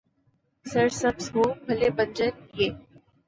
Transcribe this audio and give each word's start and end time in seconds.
سر 0.65 0.87
سبز 0.99 1.25
ہو، 1.35 1.43
بھلے 1.65 1.89
بنجر، 1.97 2.31
یہ 2.59 2.69